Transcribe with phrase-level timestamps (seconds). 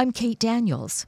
[0.00, 1.04] I'm Kate Daniels.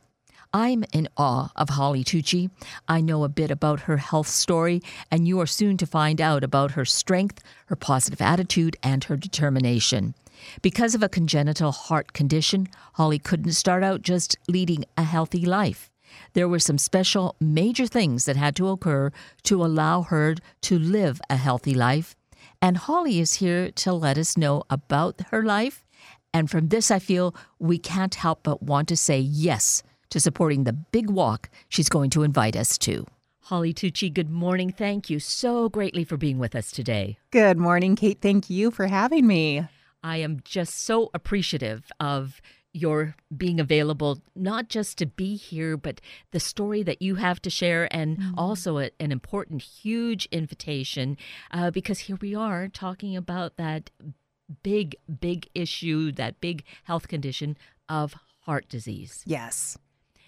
[0.52, 2.50] I'm in awe of Holly Tucci.
[2.86, 6.44] I know a bit about her health story, and you are soon to find out
[6.44, 10.14] about her strength, her positive attitude, and her determination.
[10.60, 15.90] Because of a congenital heart condition, Holly couldn't start out just leading a healthy life.
[16.34, 19.10] There were some special major things that had to occur
[19.44, 22.14] to allow her to live a healthy life.
[22.60, 25.82] And Holly is here to let us know about her life.
[26.34, 30.64] And from this, I feel we can't help but want to say yes to supporting
[30.64, 33.06] the big walk she's going to invite us to.
[33.46, 34.70] Holly Tucci, good morning.
[34.70, 37.18] Thank you so greatly for being with us today.
[37.30, 38.20] Good morning, Kate.
[38.20, 39.66] Thank you for having me.
[40.02, 42.40] I am just so appreciative of
[42.72, 47.50] your being available, not just to be here, but the story that you have to
[47.50, 48.38] share, and mm-hmm.
[48.38, 51.16] also a, an important, huge invitation,
[51.50, 53.90] uh, because here we are talking about that
[54.62, 57.56] big, big issue, that big health condition
[57.88, 59.22] of heart disease.
[59.26, 59.78] Yes.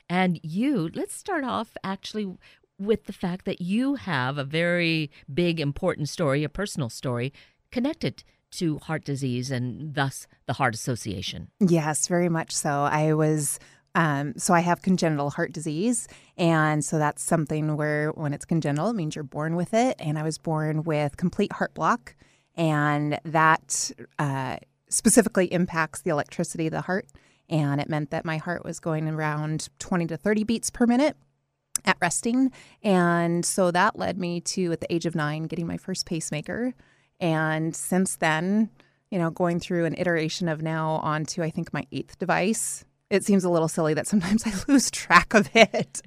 [0.08, 2.36] And you, let's start off actually
[2.78, 7.32] with the fact that you have a very big, important story, a personal story
[7.70, 11.48] connected to heart disease and thus the Heart Association.
[11.60, 12.70] Yes, very much so.
[12.70, 13.58] I was.
[13.96, 18.90] Um, so I have congenital heart disease, and so that's something where when it's congenital,
[18.90, 19.94] it means you're born with it.
[20.00, 22.16] And I was born with complete heart block,
[22.56, 24.56] and that uh,
[24.88, 27.06] specifically impacts the electricity of the heart.
[27.48, 31.16] And it meant that my heart was going around 20 to 30 beats per minute
[31.84, 32.52] at resting.
[32.82, 36.74] And so that led me to, at the age of nine, getting my first pacemaker.
[37.20, 38.70] And since then,
[39.10, 42.84] you know, going through an iteration of now on to, I think, my eighth device.
[43.14, 46.02] It seems a little silly that sometimes I lose track of it.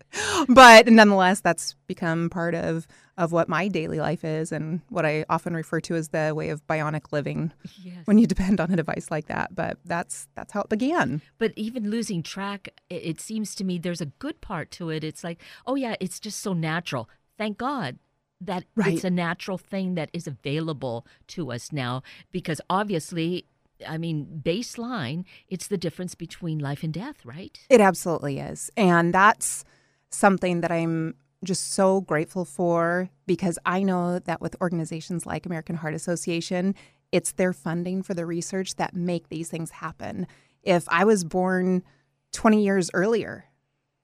[0.49, 2.85] but nonetheless, that's become part of,
[3.17, 6.49] of what my daily life is and what I often refer to as the way
[6.49, 8.05] of bionic living yes.
[8.05, 9.55] when you depend on a device like that.
[9.55, 11.21] But that's that's how it began.
[11.37, 15.03] But even losing track, it seems to me there's a good part to it.
[15.03, 17.09] It's like, oh yeah, it's just so natural.
[17.37, 17.99] Thank God
[18.41, 18.93] that right.
[18.93, 23.45] it's a natural thing that is available to us now because obviously
[23.85, 27.57] I mean, baseline, it's the difference between life and death, right?
[27.69, 28.71] It absolutely is.
[28.77, 29.65] And that's
[30.09, 35.75] something that I'm just so grateful for because I know that with organizations like American
[35.75, 36.75] Heart Association,
[37.11, 40.27] it's their funding for the research that make these things happen.
[40.63, 41.83] If I was born
[42.33, 43.45] 20 years earlier,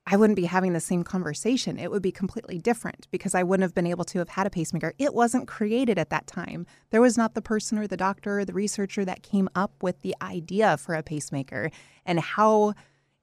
[0.06, 1.80] I wouldn't be having the same conversation.
[1.80, 4.50] It would be completely different because I wouldn't have been able to have had a
[4.50, 4.94] pacemaker.
[4.97, 6.66] It wasn't created at that time.
[6.90, 10.02] There was not the person or the doctor or the researcher that came up with
[10.02, 11.72] the idea for a pacemaker
[12.06, 12.74] and how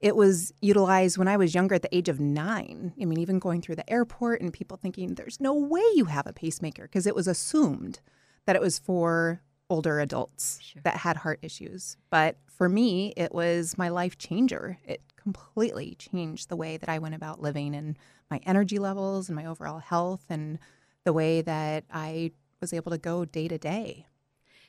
[0.00, 2.94] it was utilized when I was younger at the age of nine.
[3.00, 6.26] I mean, even going through the airport and people thinking, there's no way you have
[6.26, 8.00] a pacemaker because it was assumed
[8.46, 10.82] that it was for older adults sure.
[10.82, 11.96] that had heart issues.
[12.10, 14.78] But for me, it was my life changer.
[14.84, 17.98] It completely changed the way that I went about living and
[18.30, 20.58] my energy levels and my overall health and
[21.04, 24.06] the way that I was able to go day to day.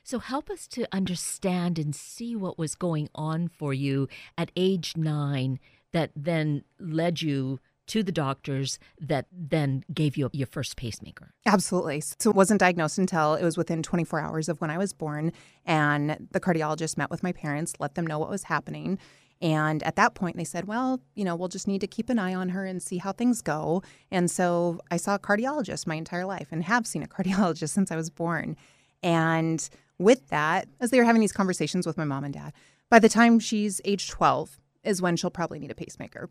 [0.04, 4.96] So, help us to understand and see what was going on for you at age
[4.96, 5.60] nine
[5.92, 11.32] that then led you to the doctors that then gave you your first pacemaker?
[11.46, 12.02] Absolutely.
[12.18, 15.32] So it wasn't diagnosed until it was within 24 hours of when I was born.
[15.64, 18.98] And the cardiologist met with my parents, let them know what was happening.
[19.40, 22.18] And at that point, they said, well, you know, we'll just need to keep an
[22.18, 23.82] eye on her and see how things go.
[24.10, 27.90] And so I saw a cardiologist my entire life and have seen a cardiologist since
[27.90, 28.56] I was born.
[29.02, 32.52] And with that, as they were having these conversations with my mom and dad,
[32.88, 36.30] by the time she's age 12 is when she'll probably need a pacemaker.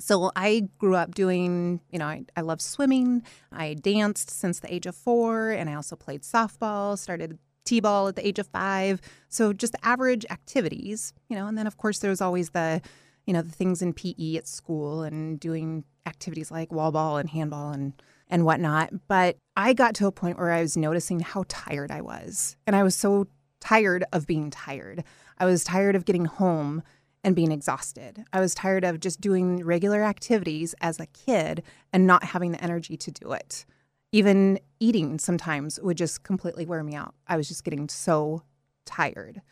[0.00, 3.22] So I grew up doing, you know, I, I love swimming.
[3.52, 8.16] I danced since the age of four, and I also played softball, started t-ball at
[8.16, 9.00] the age of five.
[9.28, 11.46] So just average activities, you know.
[11.46, 12.80] And then of course there's always the,
[13.26, 17.28] you know, the things in PE at school and doing activities like wall ball and
[17.30, 17.92] handball and
[18.28, 18.92] and whatnot.
[19.08, 22.74] But I got to a point where I was noticing how tired I was, and
[22.74, 23.26] I was so
[23.60, 25.04] tired of being tired.
[25.38, 26.82] I was tired of getting home
[27.22, 28.24] and being exhausted.
[28.32, 31.62] I was tired of just doing regular activities as a kid
[31.92, 33.64] and not having the energy to do it.
[34.12, 37.14] Even eating sometimes would just completely wear me out.
[37.28, 38.42] I was just getting so
[38.84, 39.42] tired.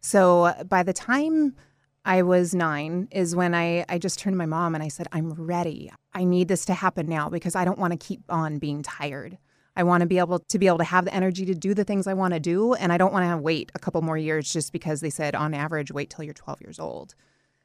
[0.00, 1.56] So uh, by the time
[2.04, 5.08] I was nine, is when I, I just turned to my mom and I said,
[5.10, 5.90] I'm ready.
[6.14, 9.38] I need this to happen now because I don't want to keep on being tired.
[9.76, 11.84] I want to be able to be able to have the energy to do the
[11.84, 12.74] things I want to do.
[12.74, 15.54] And I don't want to wait a couple more years just because they said on
[15.54, 17.14] average, wait till you're 12 years old.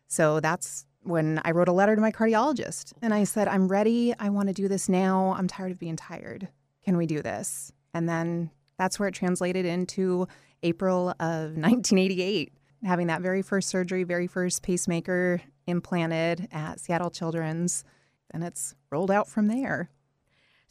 [0.08, 4.14] So that's when I wrote a letter to my cardiologist and I said, I'm ready.
[4.20, 5.34] I want to do this now.
[5.38, 6.50] I'm tired of being tired.
[6.84, 7.72] Can we do this?
[7.94, 10.28] And then that's where it translated into
[10.64, 12.54] April of 1988,
[12.84, 15.42] having that very first surgery, very first pacemaker.
[15.68, 17.84] implanted at Seattle Children's,
[18.32, 19.90] and it's rolled out from there.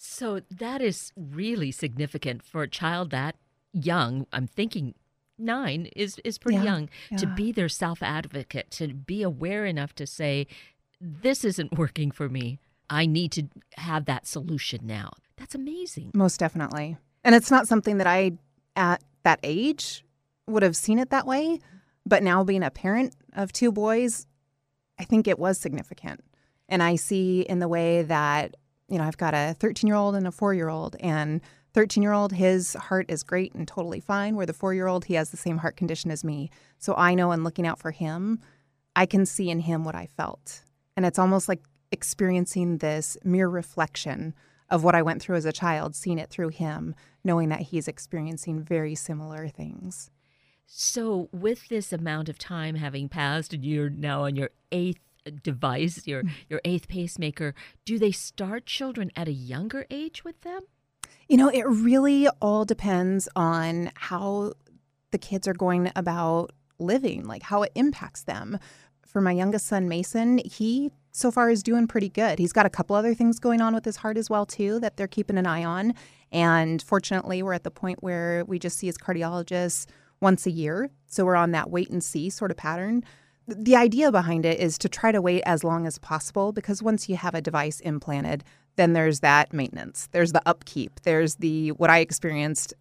[0.02, 3.36] So that is really significant for a child that
[3.74, 4.26] young.
[4.32, 4.94] I'm thinking
[5.38, 6.88] nine is is pretty Yeah, young
[7.18, 10.46] to be their self advocate, to be aware enough to say,
[11.02, 12.60] "This isn't working for me.
[12.88, 16.12] I need to have that solution now." That's amazing.
[16.14, 16.96] Most definitely.
[17.22, 18.38] And it's not something that I,
[18.76, 20.02] at that age,
[20.46, 21.58] would have seen it that way.
[22.06, 24.26] But now being a parent of two boys,
[24.98, 26.24] I think it was significant.
[26.70, 28.56] And I see in the way that,
[28.90, 30.96] you know, I've got a 13 year old and a four year old.
[31.00, 31.40] And
[31.72, 35.04] 13 year old, his heart is great and totally fine, where the four year old,
[35.04, 36.50] he has the same heart condition as me.
[36.78, 38.40] So I know in looking out for him,
[38.96, 40.62] I can see in him what I felt.
[40.96, 41.60] And it's almost like
[41.92, 44.34] experiencing this mere reflection
[44.68, 46.94] of what I went through as a child, seeing it through him,
[47.24, 50.10] knowing that he's experiencing very similar things.
[50.66, 55.00] So, with this amount of time having passed, and you're now on your eighth
[55.42, 56.30] device, your mm.
[56.48, 60.60] your eighth pacemaker, do they start children at a younger age with them?
[61.28, 64.54] You know, it really all depends on how
[65.12, 68.58] the kids are going about living, like how it impacts them.
[69.06, 72.38] For my youngest son, Mason, he so far is doing pretty good.
[72.38, 74.96] He's got a couple other things going on with his heart as well, too, that
[74.96, 75.94] they're keeping an eye on.
[76.30, 79.86] And fortunately, we're at the point where we just see his cardiologist
[80.20, 80.90] once a year.
[81.06, 83.02] So we're on that wait and see sort of pattern.
[83.46, 87.08] The idea behind it is to try to wait as long as possible because once
[87.08, 88.44] you have a device implanted,
[88.76, 92.74] then there's that maintenance, there's the upkeep, there's the what I experienced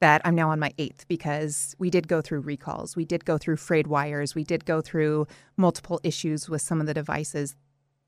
[0.00, 3.38] that I'm now on my eighth because we did go through recalls, we did go
[3.38, 5.26] through frayed wires, we did go through
[5.56, 7.56] multiple issues with some of the devices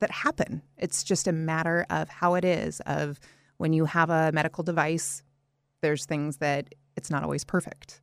[0.01, 0.63] that happen.
[0.77, 3.19] It's just a matter of how it is of
[3.57, 5.23] when you have a medical device,
[5.81, 8.01] there's things that it's not always perfect.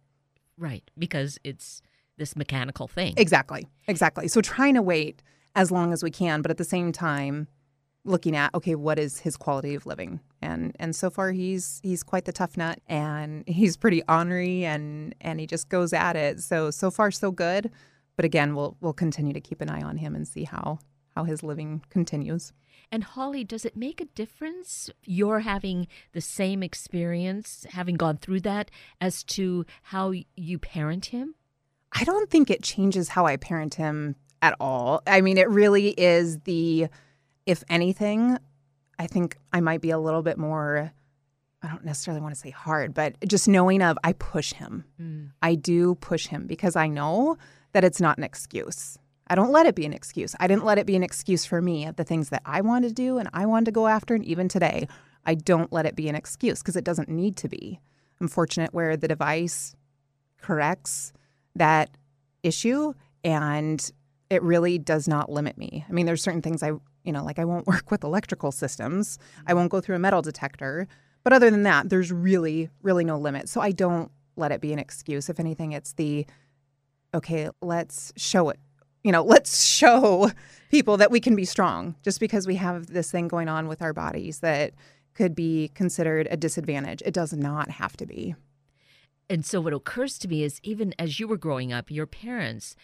[0.58, 1.82] Right, because it's
[2.18, 3.14] this mechanical thing.
[3.18, 3.68] Exactly.
[3.88, 4.28] Exactly.
[4.28, 5.22] So trying to wait
[5.56, 7.48] as long as we can, but at the same time
[8.04, 10.20] looking at okay, what is his quality of living?
[10.42, 15.16] And and so far he's he's quite the tough nut and he's pretty ornery and
[15.22, 16.42] and he just goes at it.
[16.42, 17.72] So so far so good.
[18.16, 20.80] But again, we'll we'll continue to keep an eye on him and see how
[21.16, 22.54] how his living continues.
[22.92, 28.42] And Holly, does it make a difference you're having the same experience, having gone through
[28.42, 28.70] that,
[29.02, 31.36] as to how you parent him?
[31.96, 35.02] I don't think it changes how I parent him at all.
[35.08, 36.88] I mean, it really is the,
[37.46, 38.38] if anything,
[39.00, 40.92] I think I might be a little bit more,
[41.64, 44.84] I don't necessarily want to say hard, but just knowing of I push him.
[45.02, 45.32] Mm.
[45.42, 47.38] I do push him because I know
[47.72, 48.98] that it's not an excuse.
[49.28, 50.36] I don't let it be an excuse.
[50.40, 52.90] I didn't let it be an excuse for me of the things that I wanted
[52.90, 54.14] to do and I wanted to go after.
[54.14, 54.88] And even today,
[55.26, 57.80] I don't let it be an excuse because it doesn't need to be.
[58.20, 59.76] I'm fortunate where the device
[60.40, 61.14] corrects
[61.56, 61.90] that
[62.44, 62.94] issue
[63.24, 63.92] and
[64.30, 65.86] it really does not limit me.
[65.88, 66.72] I mean, there's certain things I,
[67.04, 69.18] you know, like I won't work with electrical systems.
[69.48, 70.88] I won't go through a metal detector.
[71.24, 73.50] But other than that, there's really, really no limit.
[73.50, 75.30] So I don't let it be an excuse.
[75.30, 76.26] If anything, it's the,
[77.14, 78.60] okay, let's show it.
[79.04, 80.32] You know, let's show
[80.70, 83.82] people that we can be strong just because we have this thing going on with
[83.82, 84.74] our bodies that
[85.16, 87.02] could be considered a disadvantage.
[87.06, 88.36] It does not have to be.
[89.30, 92.76] And so, what occurs to me is even as you were growing up, your parents,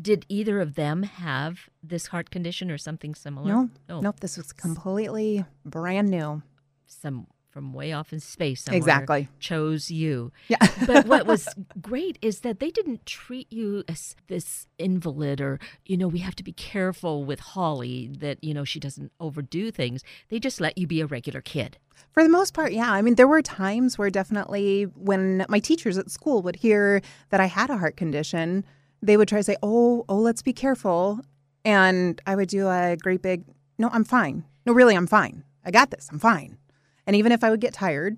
[0.00, 3.46] did either of them have this heart condition or something similar?
[3.48, 4.00] No, No.
[4.00, 6.42] nope, this was completely brand new.
[6.86, 9.28] Some from way off in space somewhere Exactly.
[9.38, 10.32] chose you.
[10.48, 10.56] Yeah.
[10.88, 11.48] but what was
[11.80, 16.34] great is that they didn't treat you as this invalid or, you know, we have
[16.34, 20.02] to be careful with Holly that, you know, she doesn't overdo things.
[20.30, 21.78] They just let you be a regular kid.
[22.10, 22.90] For the most part, yeah.
[22.90, 27.40] I mean, there were times where definitely when my teachers at school would hear that
[27.40, 28.64] I had a heart condition,
[29.00, 31.20] they would try to say, "Oh, oh, let's be careful,"
[31.64, 33.44] and I would do a great big,
[33.78, 34.42] "No, I'm fine.
[34.66, 35.44] No, really, I'm fine.
[35.64, 36.08] I got this.
[36.10, 36.58] I'm fine."
[37.06, 38.16] And even if I would get tired,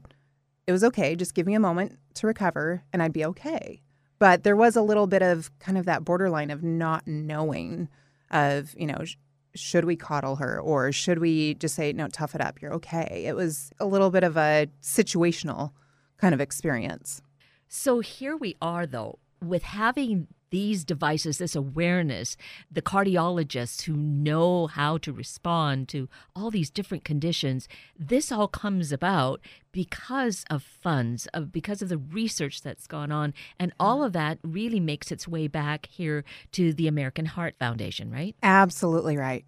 [0.67, 1.17] it was okay.
[1.17, 3.83] Just give me a moment to recover, and I'd be okay.
[4.19, 7.89] But there was a little bit of kind of that borderline of not knowing,
[8.31, 9.05] of you know.
[9.05, 9.17] sh-
[9.55, 13.25] should we coddle her or should we just say no tough it up you're okay
[13.27, 15.71] it was a little bit of a situational
[16.19, 17.23] kind of experience
[17.67, 22.37] So here we are, though, with having these devices, this awareness,
[22.71, 27.69] the cardiologists who know how to respond to all these different conditions.
[27.99, 29.41] This all comes about
[29.73, 34.39] because of funds, of because of the research that's gone on, and all of that
[34.43, 38.35] really makes its way back here to the American Heart Foundation, right?
[38.43, 39.45] absolutely right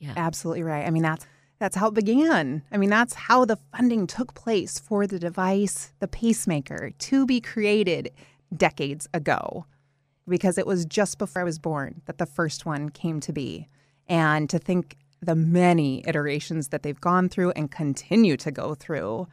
[0.00, 0.14] Yeah.
[0.16, 1.26] absolutely right i mean that's
[1.58, 5.92] that's how it began i mean that's how the funding took place for the device
[6.00, 8.10] the pacemaker to be created
[8.56, 9.64] decades ago
[10.28, 13.68] because it was just before i was born that the first one came to be
[14.08, 19.28] And to think the many iterations that they've gone through and continue to go through.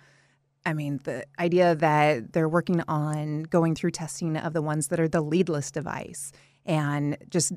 [0.65, 4.99] I mean, the idea that they're working on going through testing of the ones that
[4.99, 6.31] are the leadless device
[6.65, 7.53] and just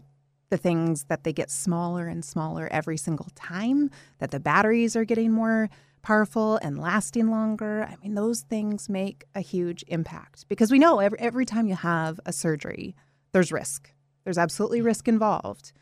[0.49, 5.05] the things that they get smaller and smaller every single time, that the batteries are
[5.05, 5.69] getting more
[6.03, 7.85] powerful and lasting longer.
[7.85, 11.77] I mean, those things make a huge impact because we know every, every time you
[11.77, 12.95] have a surgery,
[13.33, 13.93] there's risk.
[14.25, 14.87] There's absolutely mm.
[14.87, 15.73] risk involved.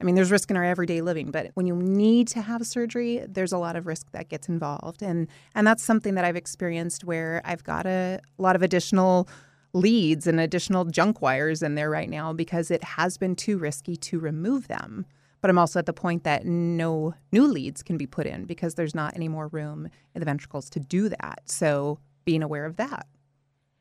[0.00, 3.24] I mean, there's risk in our everyday living, but when you need to have surgery,
[3.26, 5.02] there's a lot of risk that gets involved.
[5.02, 9.26] And and that's something that I've experienced where I've got a, a lot of additional
[9.72, 13.96] leads and additional junk wires in there right now because it has been too risky
[13.96, 15.06] to remove them.
[15.40, 18.74] But I'm also at the point that no new leads can be put in because
[18.74, 21.42] there's not any more room in the ventricles to do that.
[21.46, 23.06] So being aware of that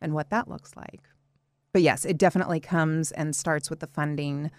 [0.02, 1.02] and what that looks like.
[1.76, 4.50] But yes, it definitely comes and starts with the funding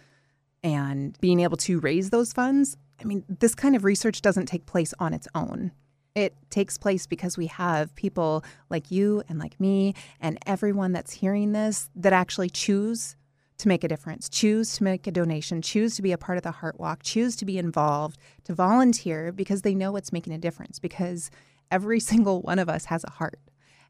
[0.62, 2.76] and being able to raise those funds.
[3.00, 5.72] I mean, this kind of research doesn't take place on its own.
[6.14, 11.10] It takes place because we have people like you and like me and everyone that's
[11.10, 13.16] hearing this that actually choose
[13.56, 16.44] to make a difference, choose to make a donation, choose to be a part of
[16.44, 20.38] the Heart Walk, choose to be involved, to volunteer because they know it's making a
[20.38, 20.78] difference.
[20.78, 21.30] Because
[21.70, 23.40] every single one of us has a heart.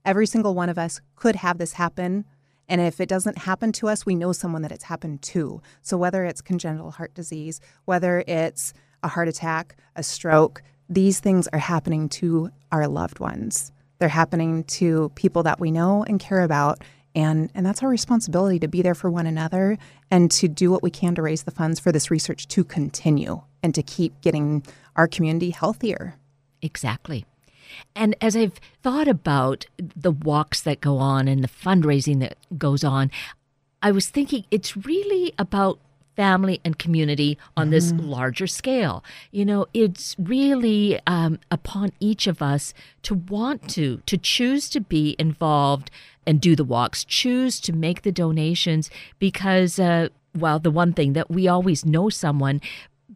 [0.04, 2.24] Every single one of us could have this happen
[2.68, 5.62] and if it doesn't happen to us, we know someone that it's happened to.
[5.82, 11.48] So whether it's congenital heart disease, whether it's a heart attack, a stroke, these things
[11.48, 13.72] are happening to our loved ones.
[13.98, 16.82] They're happening to people that we know and care about.
[17.14, 19.78] And, and that's our responsibility to be there for one another
[20.10, 23.40] and to do what we can to raise the funds for this research to continue
[23.62, 24.62] and to keep getting
[24.96, 26.16] our community healthier.
[26.60, 27.24] Exactly.
[27.94, 32.84] And as I've thought about the walks that go on and the fundraising that goes
[32.84, 33.10] on,
[33.82, 35.78] I was thinking it's really about
[36.16, 37.72] family and community on mm-hmm.
[37.72, 39.04] this larger scale.
[39.30, 44.80] You know, it's really um, upon each of us to want to, to choose to
[44.80, 45.90] be involved
[46.26, 51.12] and do the walks, choose to make the donations because, uh, well, the one thing
[51.12, 52.60] that we always know someone,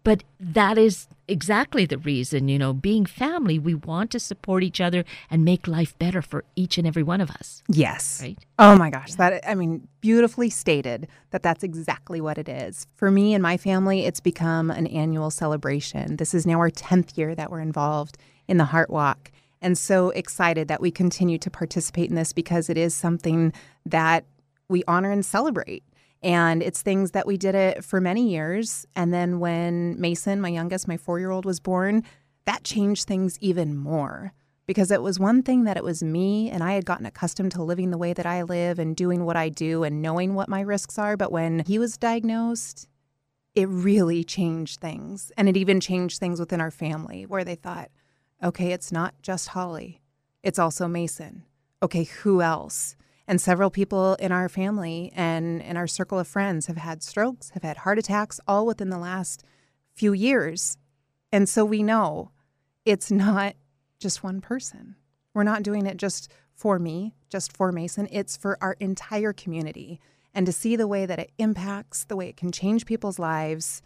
[0.04, 4.80] but that is exactly the reason, you know, being family, we want to support each
[4.80, 7.62] other and make life better for each and every one of us.
[7.68, 8.20] Yes.
[8.20, 8.38] Right?
[8.58, 9.30] Oh my gosh, yeah.
[9.30, 12.86] that I mean, beautifully stated that that's exactly what it is.
[12.94, 16.16] For me and my family, it's become an annual celebration.
[16.16, 18.18] This is now our 10th year that we're involved
[18.48, 19.30] in the Heart Walk.
[19.62, 23.52] And so excited that we continue to participate in this because it is something
[23.84, 24.24] that
[24.68, 25.84] we honor and celebrate.
[26.22, 28.86] And it's things that we did it for many years.
[28.94, 32.04] And then when Mason, my youngest, my four year old, was born,
[32.44, 34.32] that changed things even more
[34.66, 37.62] because it was one thing that it was me and I had gotten accustomed to
[37.62, 40.60] living the way that I live and doing what I do and knowing what my
[40.60, 41.16] risks are.
[41.16, 42.86] But when he was diagnosed,
[43.54, 45.32] it really changed things.
[45.36, 47.90] And it even changed things within our family where they thought,
[48.44, 50.02] okay, it's not just Holly,
[50.42, 51.44] it's also Mason.
[51.82, 52.94] Okay, who else?
[53.26, 57.50] And several people in our family and in our circle of friends have had strokes,
[57.50, 59.44] have had heart attacks, all within the last
[59.94, 60.76] few years.
[61.32, 62.32] And so we know
[62.84, 63.54] it's not
[64.00, 64.96] just one person.
[65.34, 68.08] We're not doing it just for me, just for Mason.
[68.10, 70.00] It's for our entire community.
[70.34, 73.82] And to see the way that it impacts, the way it can change people's lives,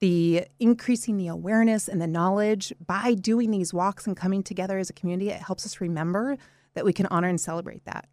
[0.00, 4.90] the increasing the awareness and the knowledge by doing these walks and coming together as
[4.90, 6.36] a community, it helps us remember
[6.74, 8.08] that we can honor and celebrate that.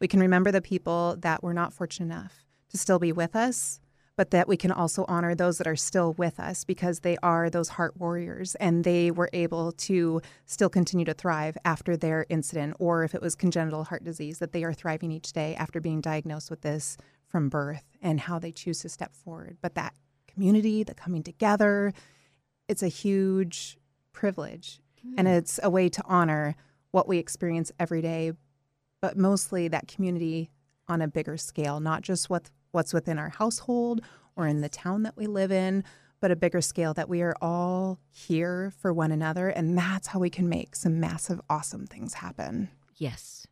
[0.00, 3.80] We can remember the people that were not fortunate enough to still be with us,
[4.16, 7.50] but that we can also honor those that are still with us because they are
[7.50, 12.76] those heart warriors and they were able to still continue to thrive after their incident,
[12.78, 16.00] or if it was congenital heart disease, that they are thriving each day after being
[16.00, 16.96] diagnosed with this
[17.26, 19.56] from birth and how they choose to step forward.
[19.60, 19.94] But that
[20.28, 21.92] community, the coming together,
[22.68, 23.78] it's a huge
[24.12, 25.14] privilege mm-hmm.
[25.18, 26.54] and it's a way to honor
[26.92, 28.32] what we experience every day,
[29.04, 30.48] but mostly that community
[30.88, 34.00] on a bigger scale, not just what, what's within our household
[34.34, 35.84] or in the town that we live in,
[36.22, 39.50] but a bigger scale that we are all here for one another.
[39.50, 42.70] And that's how we can make some massive, awesome things happen.
[42.96, 43.46] Yes.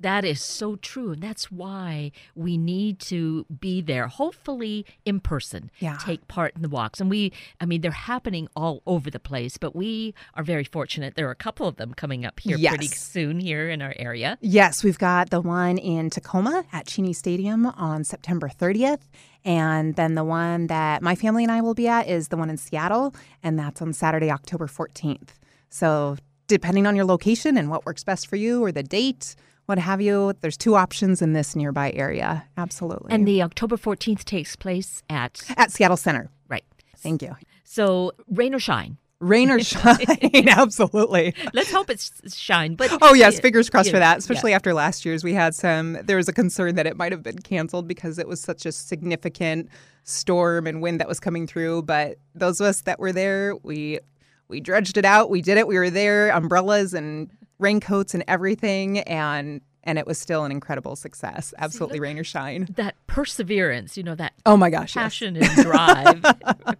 [0.00, 1.12] That is so true.
[1.12, 5.96] And that's why we need to be there, hopefully in person, yeah.
[6.04, 7.00] take part in the walks.
[7.00, 11.14] And we, I mean, they're happening all over the place, but we are very fortunate.
[11.14, 12.70] There are a couple of them coming up here yes.
[12.70, 14.36] pretty soon here in our area.
[14.40, 19.00] Yes, we've got the one in Tacoma at Cheney Stadium on September 30th.
[19.46, 22.50] And then the one that my family and I will be at is the one
[22.50, 25.28] in Seattle, and that's on Saturday, October 14th.
[25.68, 26.16] So,
[26.48, 30.00] depending on your location and what works best for you or the date, what have
[30.00, 30.32] you.
[30.40, 32.44] There's two options in this nearby area.
[32.56, 33.12] Absolutely.
[33.12, 36.30] And the October 14th takes place at at Seattle Center.
[36.48, 36.64] Right.
[36.96, 37.36] Thank you.
[37.64, 38.96] So, rain or shine.
[39.18, 40.04] Rain or shine,
[40.48, 41.34] absolutely.
[41.54, 42.74] Let's hope it's shine.
[42.74, 44.18] But oh yes, fingers crossed for that.
[44.18, 44.56] Especially yeah.
[44.56, 45.94] after last year's, we had some.
[46.04, 48.72] There was a concern that it might have been canceled because it was such a
[48.72, 49.70] significant
[50.04, 51.82] storm and wind that was coming through.
[51.82, 54.00] But those of us that were there, we
[54.48, 55.30] we dredged it out.
[55.30, 55.66] We did it.
[55.66, 60.96] We were there, umbrellas and raincoats and everything, and and it was still an incredible
[60.96, 61.54] success.
[61.58, 62.68] Absolutely, rain or shine.
[62.74, 65.56] That perseverance, you know, that oh my gosh, passion yes.
[65.56, 66.24] and drive,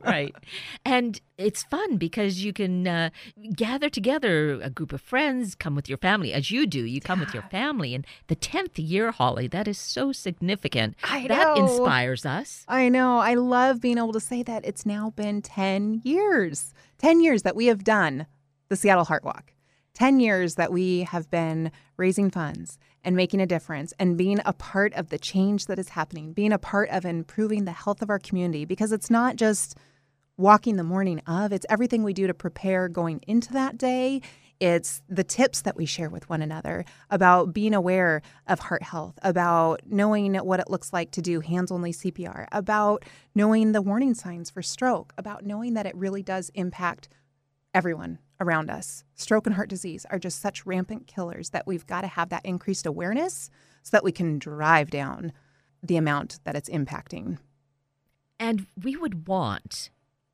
[0.04, 0.34] right?
[0.84, 3.10] And it's fun because you can uh,
[3.54, 6.80] gather together a group of friends, come with your family, as you do.
[6.84, 7.26] You come yeah.
[7.26, 10.96] with your family, and the tenth year, Holly, that is so significant.
[11.04, 11.64] I that know.
[11.64, 12.64] inspires us.
[12.66, 13.18] I know.
[13.18, 16.74] I love being able to say that it's now been ten years.
[16.98, 18.26] Ten years that we have done
[18.68, 19.52] the Seattle Heart Walk.
[19.96, 24.52] 10 years that we have been raising funds and making a difference and being a
[24.52, 28.10] part of the change that is happening, being a part of improving the health of
[28.10, 29.74] our community because it's not just
[30.36, 34.20] walking the morning of, it's everything we do to prepare going into that day.
[34.60, 39.18] It's the tips that we share with one another about being aware of heart health,
[39.22, 43.02] about knowing what it looks like to do hands only CPR, about
[43.34, 47.08] knowing the warning signs for stroke, about knowing that it really does impact
[47.76, 49.04] everyone around us.
[49.14, 52.44] Stroke and heart disease are just such rampant killers that we've got to have that
[52.44, 53.50] increased awareness
[53.82, 55.30] so that we can drive down
[55.82, 57.36] the amount that it's impacting.
[58.40, 59.90] And we would want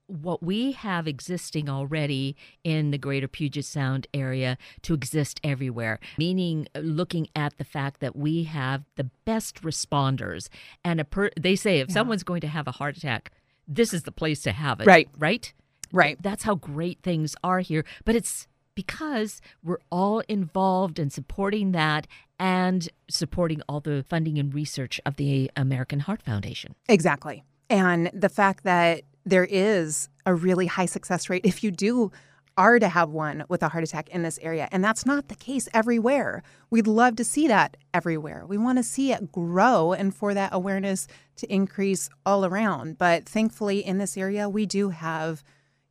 [0.06, 6.68] what we have existing already in the greater Puget Sound area to exist everywhere, meaning
[6.76, 10.48] uh, looking at the fact that we have the best responders.
[10.84, 11.94] And a per- they say if yeah.
[11.94, 13.32] someone's going to have a heart attack,
[13.66, 14.86] this is the place to have it.
[14.86, 15.08] Right.
[15.18, 15.52] Right?
[15.92, 16.20] Right.
[16.22, 17.84] That's how great things are here.
[18.04, 22.06] But it's because we're all involved in supporting that
[22.38, 26.74] and supporting all the funding and research of the American Heart Foundation.
[26.88, 27.44] Exactly.
[27.68, 32.10] And the fact that there is a really high success rate if you do
[32.58, 34.68] are to have one with a heart attack in this area.
[34.70, 36.42] And that's not the case everywhere.
[36.70, 38.44] We'd love to see that everywhere.
[38.46, 42.98] We want to see it grow and for that awareness to increase all around.
[42.98, 45.42] But thankfully, in this area, we do have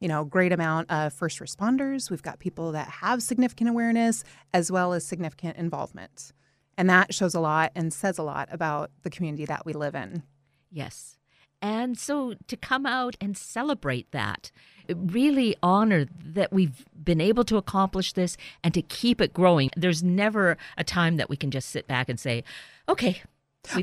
[0.02, 2.10] you know, great amount of first responders.
[2.10, 6.34] We've got people that have significant awareness as well as significant involvement.
[6.78, 9.94] And that shows a lot and says a lot about the community that we live
[9.94, 10.24] in.
[10.72, 11.18] Yes.
[11.62, 14.52] And so to come out and celebrate that,
[14.90, 19.70] really honor that we've been able to accomplish this and to keep it growing.
[19.78, 22.44] There's never a time that we can just sit back and say,
[22.90, 23.22] okay,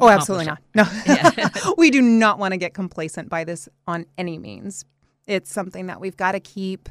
[0.00, 0.48] oh, absolutely it.
[0.48, 0.62] not.
[0.74, 1.48] No, yeah.
[1.78, 4.84] we do not want to get complacent by this on any means
[5.28, 6.88] it's something that we've got to keep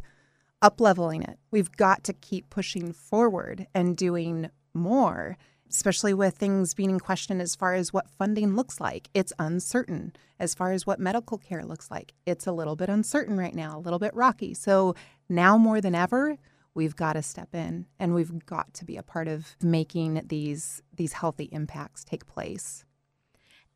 [0.62, 1.38] up leveling it.
[1.52, 5.38] We've got to keep pushing forward and doing more,
[5.69, 9.10] especially with things being in question as far as what funding looks like.
[9.13, 10.13] It's uncertain.
[10.39, 13.78] As far as what medical care looks like, it's a little bit uncertain right now,
[13.78, 14.54] a little bit rocky.
[14.54, 14.93] So
[15.28, 16.38] now more than ever,
[16.76, 20.84] we've got to step in and we've got to be a part of making these
[20.95, 22.86] these healthy impacts take place.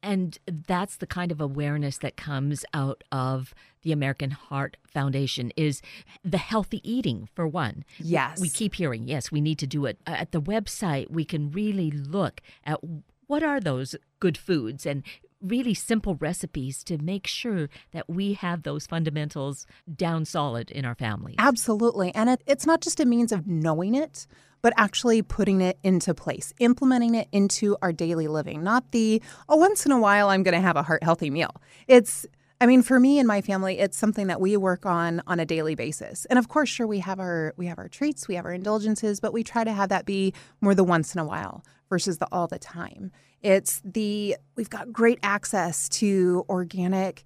[0.03, 5.81] And that's the kind of awareness that comes out of the American Heart Foundation is
[6.23, 7.83] the healthy eating for one.
[7.99, 8.39] Yes.
[8.39, 9.99] We keep hearing, yes, we need to do it.
[10.07, 12.79] At the website, we can really look at
[13.27, 15.03] what are those good foods and
[15.41, 20.95] really simple recipes to make sure that we have those fundamentals down solid in our
[20.95, 21.35] families.
[21.39, 22.13] Absolutely.
[22.15, 24.27] And it, it's not just a means of knowing it,
[24.61, 29.57] but actually putting it into place, implementing it into our daily living, not the, oh,
[29.57, 31.55] once in a while I'm going to have a heart healthy meal.
[31.87, 32.25] It's,
[32.61, 35.47] I mean, for me and my family, it's something that we work on on a
[35.47, 36.25] daily basis.
[36.25, 39.19] And of course, sure, we have our we have our treats, we have our indulgences,
[39.19, 42.27] but we try to have that be more the once in a while versus the
[42.31, 43.11] all the time.
[43.41, 47.23] It's the we've got great access to organic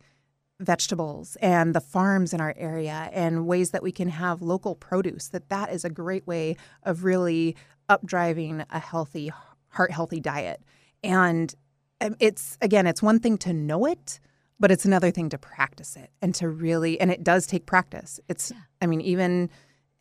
[0.62, 5.28] vegetables and the farms in our area and ways that we can have local produce
[5.28, 7.58] that that is a great way of really
[7.89, 9.34] updriving a healthy
[9.67, 10.62] heart healthy diet
[11.04, 11.56] and
[12.00, 14.21] um, it's again it's one thing to know it
[14.60, 18.20] but it's another thing to practice it and to really and it does take practice
[18.30, 18.58] it's yeah.
[18.82, 19.50] i mean even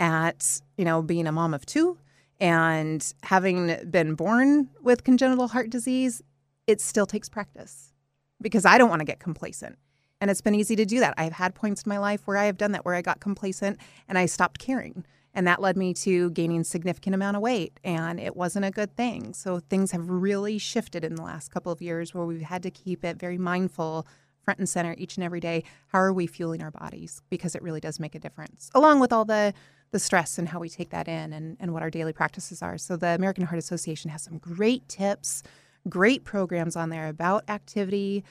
[0.00, 1.98] at you know being a mom of two
[2.40, 6.22] and having been born with congenital heart disease
[6.66, 7.92] it still takes practice
[8.40, 9.76] because i don't want to get complacent
[10.24, 11.12] and it's been easy to do that.
[11.18, 13.78] I've had points in my life where I have done that, where I got complacent
[14.08, 15.04] and I stopped caring.
[15.34, 18.96] And that led me to gaining significant amount of weight, and it wasn't a good
[18.96, 19.34] thing.
[19.34, 22.70] So things have really shifted in the last couple of years where we've had to
[22.70, 24.06] keep it very mindful
[24.44, 25.64] front and center each and every day.
[25.88, 27.22] How are we fueling our bodies?
[27.30, 29.54] Because it really does make a difference, along with all the
[29.90, 32.76] the stress and how we take that in and, and what our daily practices are.
[32.76, 35.44] So the American Heart Association has some great tips,
[35.88, 38.24] great programs on there about activity,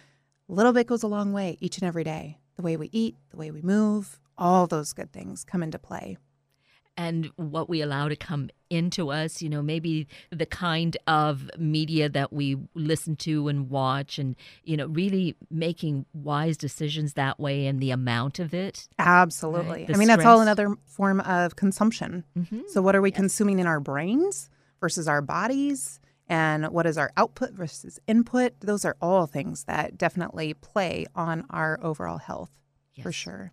[0.50, 2.38] little bit goes a long way each and every day.
[2.56, 6.18] the way we eat, the way we move, all those good things come into play.
[6.96, 12.08] And what we allow to come into us, you know, maybe the kind of media
[12.10, 17.66] that we listen to and watch, and, you know, really making wise decisions that way
[17.66, 18.88] and the amount of it.
[19.00, 19.86] Absolutely.
[19.86, 19.96] Right.
[19.96, 22.24] I mean, that's all another form of consumption.
[22.38, 22.62] Mm-hmm.
[22.68, 26.00] So, what are we consuming in our brains versus our bodies?
[26.28, 28.60] And what is our output versus input?
[28.62, 32.52] Those are all things that definitely play on our overall health
[33.02, 33.52] for sure.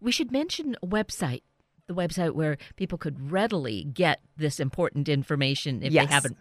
[0.00, 1.42] We should mention a website,
[1.90, 6.06] the website where people could readily get this important information if Yes.
[6.06, 6.36] they haven't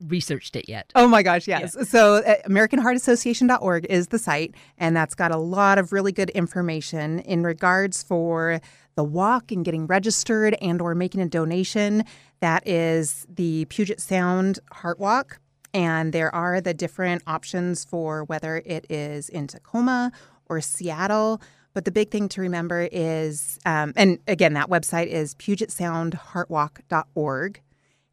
[0.00, 0.90] researched it yet.
[0.96, 1.76] Oh my gosh, yes.
[1.88, 7.20] So, uh, AmericanHeartAssociation.org is the site, and that's got a lot of really good information
[7.20, 8.60] in regards for
[8.96, 12.02] the walk and getting registered and or making a donation.
[12.40, 15.38] That is the Puget Sound Heart Walk,
[15.72, 20.10] and there are the different options for whether it is in Tacoma
[20.48, 21.40] or Seattle.
[21.74, 27.60] But the big thing to remember is, um, and again, that website is PugetSoundHeartWalk.org.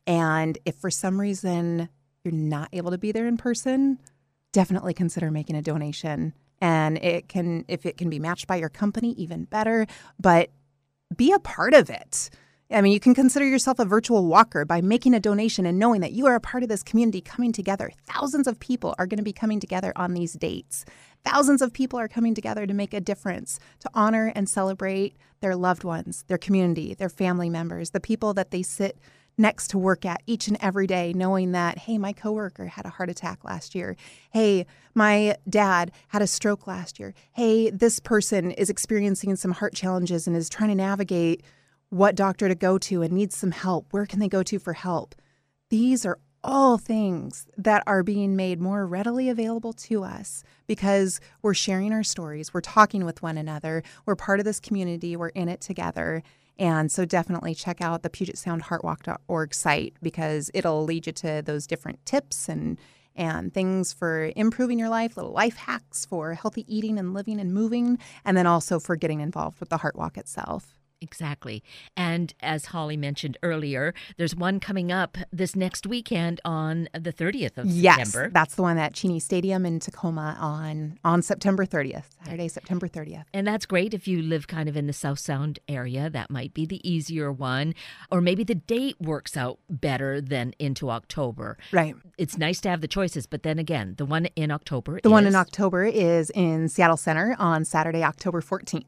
[0.07, 1.87] And if for some reason
[2.23, 3.99] you're not able to be there in person,
[4.51, 6.33] definitely consider making a donation.
[6.59, 9.85] And it can, if it can be matched by your company, even better.
[10.19, 10.49] But
[11.15, 12.29] be a part of it.
[12.73, 15.99] I mean, you can consider yourself a virtual walker by making a donation and knowing
[16.01, 17.91] that you are a part of this community coming together.
[18.07, 20.85] Thousands of people are going to be coming together on these dates.
[21.23, 25.55] Thousands of people are coming together to make a difference, to honor and celebrate their
[25.55, 28.97] loved ones, their community, their family members, the people that they sit
[29.37, 32.89] next to work at each and every day, knowing that, hey, my coworker had a
[32.89, 33.95] heart attack last year.
[34.31, 37.13] Hey, my dad had a stroke last year.
[37.31, 41.43] Hey, this person is experiencing some heart challenges and is trying to navigate
[41.89, 43.87] what doctor to go to and needs some help.
[43.91, 45.15] Where can they go to for help?
[45.69, 51.53] These are all things that are being made more readily available to us because we're
[51.53, 55.49] sharing our stories, we're talking with one another, we're part of this community, we're in
[55.49, 56.23] it together.
[56.57, 58.63] And so definitely check out the Puget Sound
[59.51, 62.79] site because it'll lead you to those different tips and
[63.13, 67.53] and things for improving your life, little life hacks for healthy eating and living and
[67.53, 70.80] moving, and then also for getting involved with the Heart Walk itself.
[71.01, 71.63] Exactly.
[71.97, 77.57] And as Holly mentioned earlier, there's one coming up this next weekend on the 30th
[77.57, 78.29] of Yes, September.
[78.31, 83.25] that's the one at Cheney Stadium in Tacoma on on September 30th, Saturday, September 30th.
[83.33, 86.09] And that's great if you live kind of in the South Sound area.
[86.09, 87.73] That might be the easier one.
[88.11, 91.57] Or maybe the date works out better than into October.
[91.71, 91.95] Right.
[92.17, 95.25] It's nice to have the choices, but then again, the one in October The one
[95.25, 98.85] in October is in Seattle Center on Saturday, October 14th.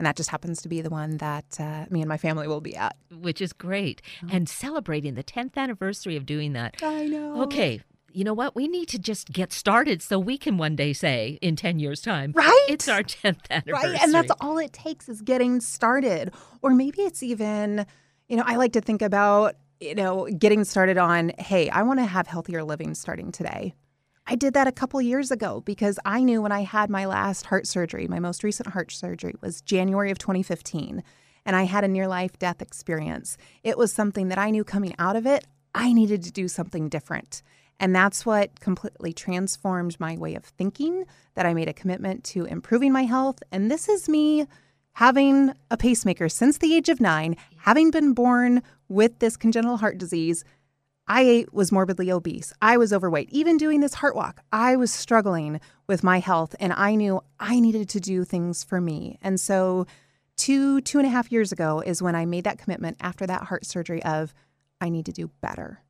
[0.00, 2.62] And that just happens to be the one that uh, me and my family will
[2.62, 2.96] be at.
[3.12, 4.00] which is great.
[4.24, 4.28] Oh.
[4.32, 6.76] And celebrating the 10th anniversary of doing that.
[6.82, 7.42] I know.
[7.42, 8.56] Okay, you know what?
[8.56, 12.00] We need to just get started so we can one day say in 10 years'
[12.00, 12.66] time, Right?
[12.70, 13.90] It's our 10th anniversary.
[13.90, 14.02] Right.
[14.02, 16.32] And that's all it takes is getting started.
[16.62, 17.84] Or maybe it's even,
[18.26, 22.00] you know, I like to think about, you know, getting started on, hey, I want
[22.00, 23.74] to have healthier living starting today.
[24.30, 27.46] I did that a couple years ago because I knew when I had my last
[27.46, 31.02] heart surgery, my most recent heart surgery was January of 2015,
[31.44, 33.36] and I had a near life death experience.
[33.64, 36.88] It was something that I knew coming out of it, I needed to do something
[36.88, 37.42] different.
[37.80, 42.44] And that's what completely transformed my way of thinking, that I made a commitment to
[42.44, 43.42] improving my health.
[43.50, 44.46] And this is me
[44.92, 49.98] having a pacemaker since the age of nine, having been born with this congenital heart
[49.98, 50.44] disease.
[51.10, 52.52] I ate, was morbidly obese.
[52.62, 53.30] I was overweight.
[53.32, 57.58] Even doing this heart walk, I was struggling with my health, and I knew I
[57.58, 59.18] needed to do things for me.
[59.20, 59.88] And so,
[60.36, 63.42] two, two and a half years ago is when I made that commitment after that
[63.42, 64.32] heart surgery of
[64.80, 65.82] I need to do better.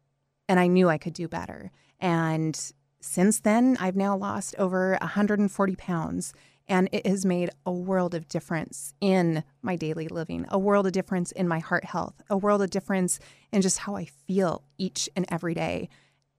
[0.48, 1.70] And I knew I could do better.
[2.00, 2.58] And
[3.02, 6.32] since then, I've now lost over 140 pounds.
[6.70, 10.92] And it has made a world of difference in my daily living, a world of
[10.92, 13.18] difference in my heart health, a world of difference
[13.52, 15.88] in just how I feel each and every day.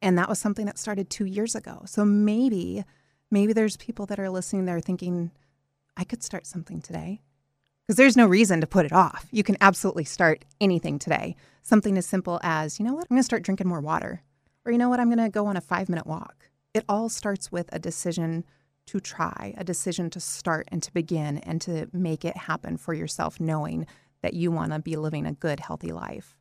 [0.02, 1.84] And that was something that started two years ago.
[1.86, 2.86] So maybe,
[3.30, 5.32] maybe there's people that are listening that are thinking,
[5.98, 7.20] I could start something today.
[7.86, 9.28] Because there's no reason to put it off.
[9.32, 11.36] You can absolutely start anything today.
[11.62, 14.22] Something as simple as, you know what, I'm going to start drinking more water.
[14.66, 16.50] Or, you know what, I'm going to go on a five minute walk.
[16.74, 18.46] It all starts with a decision
[18.92, 22.94] to try, a decision to start and to begin and to make it happen for
[22.94, 23.86] yourself, knowing
[24.22, 26.38] that you want to be living a good, healthy life.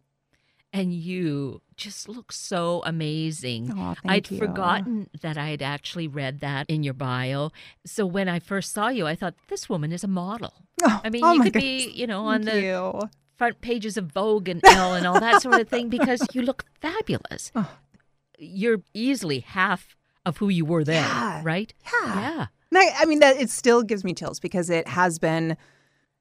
[0.73, 3.67] and you just look so amazing.
[3.75, 4.39] Thank I'd you.
[4.39, 7.51] forgotten that I had actually read that in your bio.
[7.85, 10.55] So when I first saw you, I thought this woman is a model.
[10.83, 11.87] Oh, I mean, oh you could goodness.
[11.87, 13.01] be, you know, on Thank the you.
[13.37, 16.65] front pages of Vogue and Elle and all that sort of thing because you look
[16.81, 17.51] fabulous.
[17.61, 17.69] Oh.
[18.39, 21.40] You're easily half of who you were then, Yeah.
[21.44, 21.72] right?
[21.85, 22.20] Yeah.
[22.20, 22.46] Yeah.
[22.72, 25.56] And I, I mean, that it still gives me chills because it has been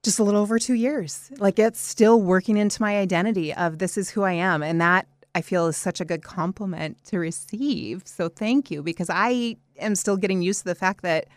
[0.03, 1.29] just a little over two years.
[1.37, 4.63] Like it's still working into my identity of this is who I am.
[4.63, 8.03] And that I feel is such a good compliment to receive.
[8.05, 11.27] So thank you because I am still getting used to the fact that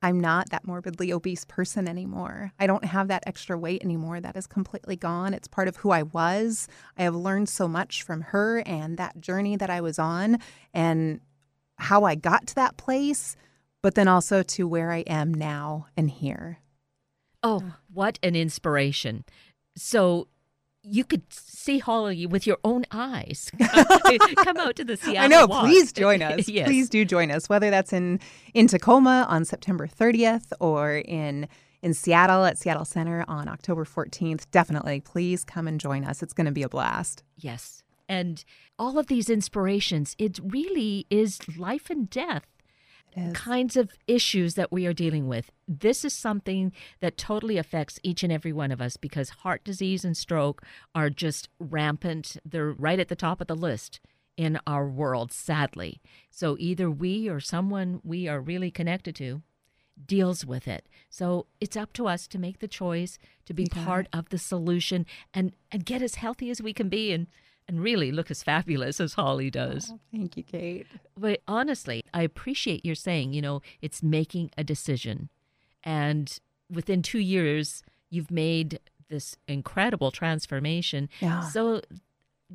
[0.00, 2.52] I'm not that morbidly obese person anymore.
[2.60, 4.20] I don't have that extra weight anymore.
[4.20, 5.34] That is completely gone.
[5.34, 6.68] It's part of who I was.
[6.96, 10.38] I have learned so much from her and that journey that I was on
[10.72, 11.20] and
[11.78, 13.36] how I got to that place,
[13.82, 16.58] but then also to where I am now and here.
[17.42, 19.24] Oh, what an inspiration.
[19.76, 20.28] So
[20.82, 23.50] you could see Holly with your own eyes.
[24.38, 25.22] Come out to the Seattle.
[25.22, 25.46] I know.
[25.46, 25.64] Walk.
[25.64, 26.48] Please join us.
[26.48, 26.66] yes.
[26.66, 27.48] Please do join us.
[27.48, 28.20] Whether that's in
[28.54, 31.48] in Tacoma on September 30th or in
[31.82, 34.46] in Seattle at Seattle Center on October 14th.
[34.50, 36.22] Definitely, please come and join us.
[36.22, 37.22] It's going to be a blast.
[37.36, 38.44] Yes, and
[38.78, 40.14] all of these inspirations.
[40.18, 42.46] It really is life and death
[43.32, 45.50] kinds of issues that we are dealing with.
[45.66, 50.04] This is something that totally affects each and every one of us because heart disease
[50.04, 50.62] and stroke
[50.94, 52.36] are just rampant.
[52.44, 54.00] They're right at the top of the list
[54.36, 56.00] in our world, sadly.
[56.30, 59.42] So either we or someone we are really connected to
[60.06, 60.86] deals with it.
[61.10, 65.06] So it's up to us to make the choice to be part of the solution
[65.34, 67.26] and and get as healthy as we can be and
[67.68, 69.90] and really look as fabulous as Holly does.
[69.92, 70.86] Oh, thank you, Kate.
[71.16, 75.28] But honestly, I appreciate your saying, you know, it's making a decision.
[75.84, 76.36] And
[76.70, 81.08] within two years, you've made this incredible transformation.
[81.20, 81.42] Yeah.
[81.48, 81.82] So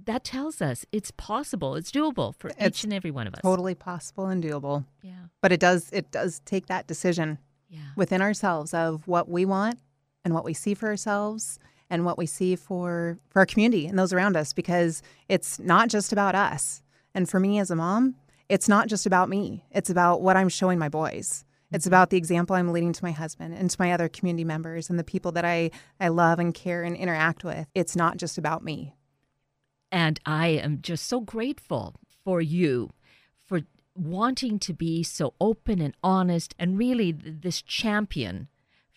[0.06, 3.42] that tells us it's possible, it's doable for It's each and every one of us.
[3.44, 4.86] Totally possible and doable.
[5.04, 5.12] Yeah.
[5.42, 7.38] But it does it does take that decision
[7.70, 7.80] Yeah.
[7.96, 9.80] within ourselves of what we want
[10.26, 11.60] and what we see for ourselves
[11.94, 15.90] and what we see for for our community and those around us because it's not
[15.90, 16.82] just about us.
[17.14, 18.16] And for me as a mom,
[18.50, 19.64] it's not just about me.
[19.70, 21.46] It's about what I'm showing my boys.
[21.72, 21.90] It's mm-hmm.
[21.90, 24.98] about the example I'm leading to my husband and to my other community members and
[24.98, 27.68] the people that I, I love and care and interact with.
[27.76, 28.96] It's not just about me.
[29.92, 32.90] And I am just so grateful for you
[33.46, 33.62] for
[33.94, 38.48] wanting to be so open and honest and really this champion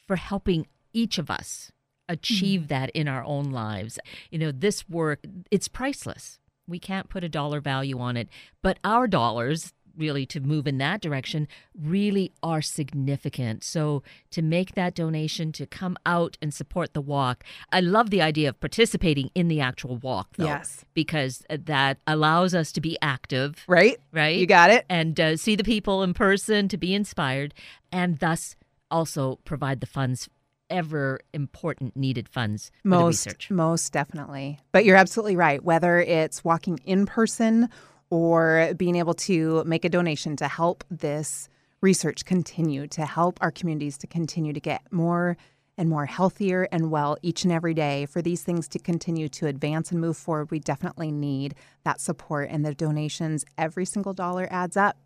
[0.06, 1.72] for helping each of us
[2.08, 3.98] achieve that in our own lives.
[4.30, 6.38] You know, this work, it's priceless.
[6.68, 8.28] We can't put a dollar value on it,
[8.62, 13.64] but our dollars, really to move in that direction really are significant.
[13.64, 17.44] So to make that donation to come out and support the walk.
[17.72, 20.84] I love the idea of participating in the actual walk though Yes.
[20.92, 23.98] because that allows us to be active, Right?
[24.12, 24.36] right?
[24.38, 24.84] You got it?
[24.90, 27.54] and uh, see the people in person to be inspired
[27.90, 28.54] and thus
[28.90, 30.28] also provide the funds
[30.70, 33.50] ever important needed funds most research.
[33.50, 34.58] most definitely.
[34.72, 35.62] But you're absolutely right.
[35.62, 37.68] Whether it's walking in person
[38.10, 41.48] or being able to make a donation to help this
[41.80, 45.36] research continue to help our communities to continue to get more
[45.78, 49.46] and more healthier and well each and every day for these things to continue to
[49.46, 52.48] advance and move forward we definitely need that support.
[52.50, 54.96] And the donations every single dollar adds up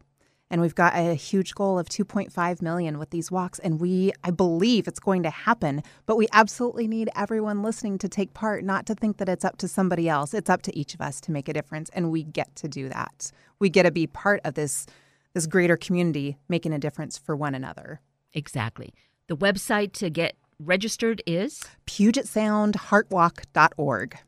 [0.51, 3.59] and we've got a huge goal of 2.5 million with these walks.
[3.61, 8.09] And we i believe it's going to happen but we absolutely need everyone listening to
[8.09, 10.35] take part not to think that it's up to somebody else.
[10.35, 11.91] It's up to each of us to make a difference.
[11.93, 13.31] And we get to do that.
[13.59, 14.87] We get to be part of this
[15.33, 18.01] this greater community making a difference for one another.
[18.35, 18.93] Exactly.
[19.29, 21.63] The website to get registered is?
[21.87, 24.19] puget sound heartwalk.org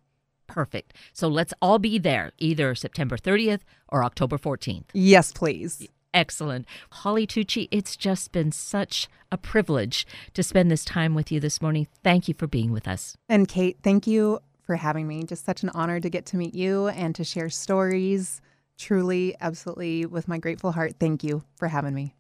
[0.47, 0.93] perfect.
[1.15, 4.85] So let's all be there either September 30th or October 14th.
[4.93, 6.67] yes please Excellent.
[6.91, 11.63] Holly Tucci, it's just been such a privilege to spend this time with you this
[11.63, 11.87] morning.
[12.05, 13.17] Thank you for being with us.
[13.29, 16.55] and kate thank you for having me just such an honor to get to meet
[16.55, 18.41] you and to share stories
[18.79, 22.15] truly absolutely with my grateful heart thank you for having me